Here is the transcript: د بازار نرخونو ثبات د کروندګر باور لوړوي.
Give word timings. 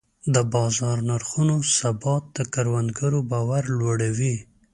د 0.33 0.35
بازار 0.53 0.97
نرخونو 1.09 1.55
ثبات 1.77 2.23
د 2.35 2.39
کروندګر 2.53 3.13
باور 3.31 3.63
لوړوي. 3.79 4.35